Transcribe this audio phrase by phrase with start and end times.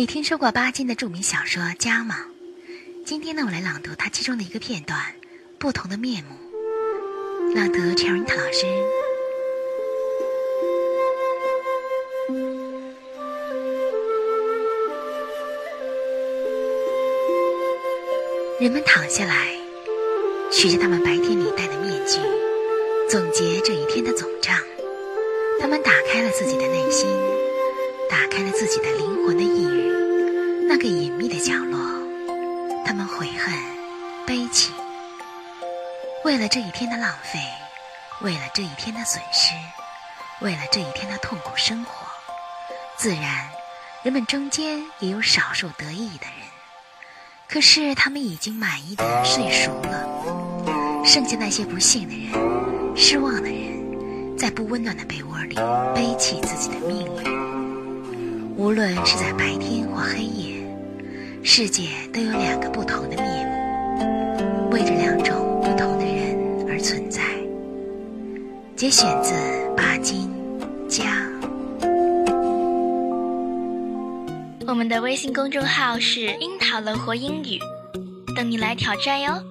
[0.00, 2.24] 你听说过巴金的著名小说《家》吗？
[3.04, 4.98] 今天呢，我来朗读他其中的一个片段，
[5.58, 6.34] 《不同的面目》。
[7.54, 8.64] 朗读 c h e r i t 老师。
[18.58, 19.54] 人们躺下来，
[20.50, 22.20] 取着他们白天里戴的面具，
[23.06, 24.56] 总结这一天的总账。
[25.60, 27.06] 他们打开了自己的内心，
[28.08, 28.90] 打开了自己的
[31.40, 31.78] 角落。
[32.84, 33.54] 他们悔恨、
[34.26, 34.72] 悲戚，
[36.24, 37.38] 为了这一天的浪费，
[38.20, 39.54] 为了这一天的损失，
[40.40, 42.06] 为了这一天的痛苦生活。
[42.96, 43.48] 自然，
[44.02, 46.46] 人们中间也有少数得意的人。
[47.48, 55.56] 可是他们已经满意的睡熟了，剩下那些不幸的人、失望的人，在不温暖的被窝里
[55.94, 58.56] 背弃自己的命运。
[58.56, 60.59] 无论是在白天或黑夜，
[61.52, 63.44] 世界都有两个不同的面
[63.98, 66.38] 目，为这两种不同的人
[66.68, 67.22] 而存在。
[68.76, 69.34] 节选自
[69.76, 70.30] 巴金
[70.86, 71.28] 《家》。
[74.68, 77.58] 我们的微信公众号是“樱桃乐活英语”，
[78.36, 79.42] 等你来挑战哟。